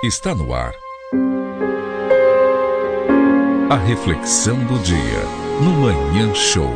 [0.00, 0.76] Está no ar.
[3.68, 4.94] A reflexão do dia
[5.60, 6.70] no Manhã Show.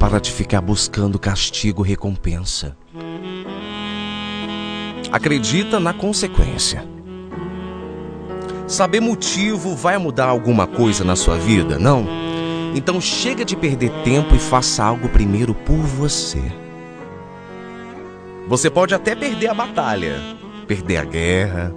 [0.00, 2.76] Para de ficar buscando castigo recompensa.
[5.18, 6.86] Acredita na consequência.
[8.68, 11.76] Saber motivo vai mudar alguma coisa na sua vida?
[11.76, 12.06] Não?
[12.72, 16.40] Então chega de perder tempo e faça algo primeiro por você.
[18.46, 20.20] Você pode até perder a batalha,
[20.68, 21.74] perder a guerra.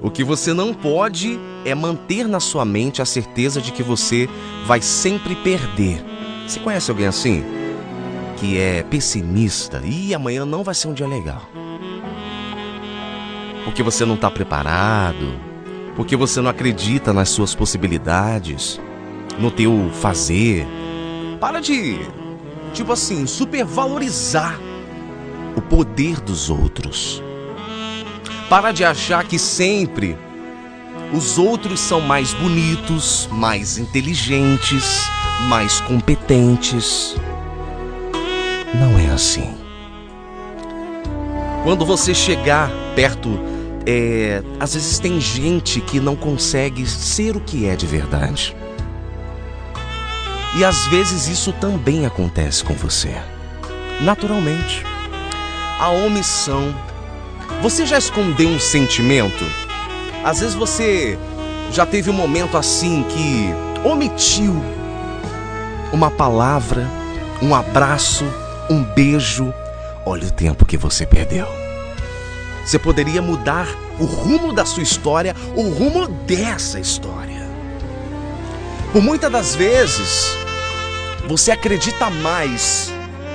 [0.00, 4.28] O que você não pode é manter na sua mente a certeza de que você
[4.66, 6.00] vai sempre perder.
[6.46, 7.44] Você conhece alguém assim?
[8.36, 11.42] Que é pessimista e amanhã não vai ser um dia legal.
[13.68, 15.38] Porque você não está preparado,
[15.94, 18.80] porque você não acredita nas suas possibilidades,
[19.38, 20.66] no teu fazer.
[21.38, 21.98] Para de,
[22.72, 24.58] tipo assim, supervalorizar
[25.54, 27.22] o poder dos outros.
[28.48, 30.16] Para de achar que sempre
[31.12, 35.02] os outros são mais bonitos, mais inteligentes,
[35.46, 37.14] mais competentes.
[38.74, 39.54] Não é assim.
[41.64, 43.57] Quando você chegar perto,
[43.90, 48.54] é, às vezes tem gente que não consegue ser o que é de verdade.
[50.58, 53.16] E às vezes isso também acontece com você.
[54.02, 54.84] Naturalmente.
[55.80, 56.74] A omissão.
[57.62, 59.42] Você já escondeu um sentimento?
[60.22, 61.18] Às vezes você
[61.72, 64.54] já teve um momento assim que omitiu
[65.94, 66.86] uma palavra,
[67.40, 68.26] um abraço,
[68.68, 69.52] um beijo.
[70.04, 71.67] Olha o tempo que você perdeu.
[72.68, 73.66] Você poderia mudar
[73.98, 77.48] o rumo da sua história, o rumo dessa história.
[78.92, 80.36] Por muitas das vezes,
[81.26, 82.92] você acredita mais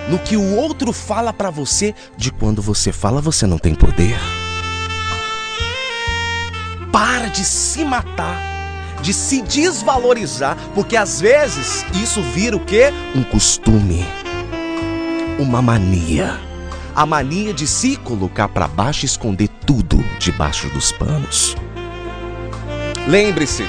[0.07, 4.19] no que o outro fala para você de quando você fala você não tem poder.
[6.91, 8.39] Para de se matar,
[9.01, 12.93] de se desvalorizar, porque às vezes isso vira o quê?
[13.15, 14.05] Um costume,
[15.39, 16.52] uma mania.
[16.95, 21.55] A mania de se colocar para baixo e esconder tudo debaixo dos panos.
[23.07, 23.65] Lembre-se,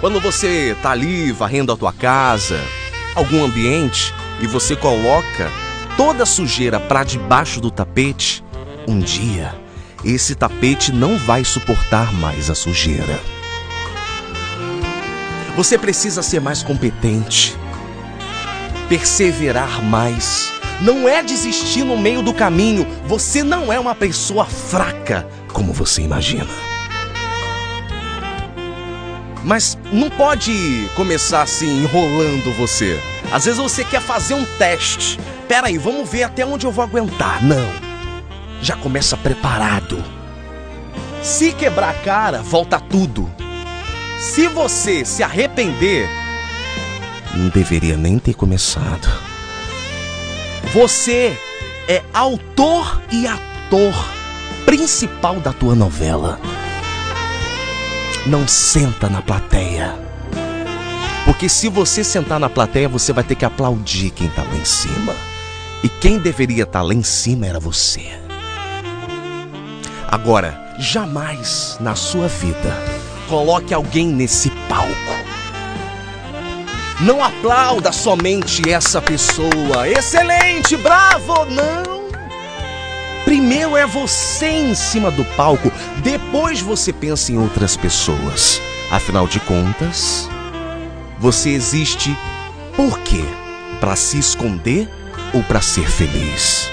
[0.00, 2.58] quando você tá ali varrendo a tua casa,
[3.14, 5.50] algum ambiente e você coloca
[5.96, 8.44] toda a sujeira para debaixo do tapete,
[8.86, 9.54] um dia
[10.04, 13.18] esse tapete não vai suportar mais a sujeira.
[15.56, 17.56] Você precisa ser mais competente,
[18.88, 20.52] perseverar mais.
[20.80, 22.86] Não é desistir no meio do caminho.
[23.06, 26.46] Você não é uma pessoa fraca como você imagina.
[29.44, 33.00] Mas não pode começar assim enrolando você.
[33.32, 35.18] Às vezes você quer fazer um teste.
[35.48, 37.42] Pera aí, vamos ver até onde eu vou aguentar.
[37.42, 37.68] Não.
[38.62, 40.02] Já começa preparado.
[41.22, 43.28] Se quebrar a cara, volta tudo.
[44.18, 46.08] Se você se arrepender,
[47.34, 49.27] não deveria nem ter começado.
[50.72, 51.38] Você
[51.88, 53.94] é autor e ator
[54.66, 56.38] principal da tua novela.
[58.26, 59.94] Não senta na plateia.
[61.24, 64.64] Porque se você sentar na plateia, você vai ter que aplaudir quem tá lá em
[64.64, 65.14] cima.
[65.82, 68.10] E quem deveria estar tá lá em cima era você.
[70.06, 72.74] Agora, jamais na sua vida
[73.28, 75.07] coloque alguém nesse palco.
[77.00, 79.88] Não aplauda somente essa pessoa.
[79.88, 81.44] Excelente, bravo!
[81.44, 82.08] Não!
[83.24, 85.70] Primeiro é você em cima do palco,
[86.02, 88.60] depois você pensa em outras pessoas.
[88.90, 90.28] Afinal de contas,
[91.20, 92.16] você existe
[92.74, 93.22] por quê?
[93.78, 94.88] Para se esconder
[95.32, 96.68] ou para ser feliz?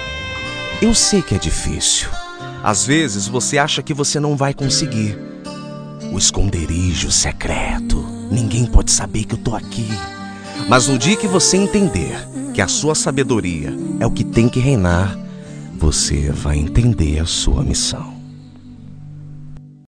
[0.81, 2.09] Eu sei que é difícil.
[2.64, 5.20] Às vezes você acha que você não vai conseguir.
[6.11, 7.97] O esconderijo secreto.
[8.32, 9.88] Ninguém pode saber que eu tô aqui.
[10.67, 14.59] Mas no dia que você entender que a sua sabedoria é o que tem que
[14.59, 15.17] reinar,
[15.78, 18.15] você vai entender a sua missão.